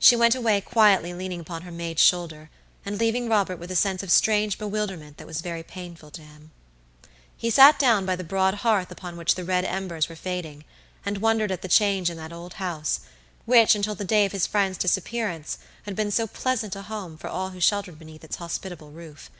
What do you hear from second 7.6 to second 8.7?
down by the broad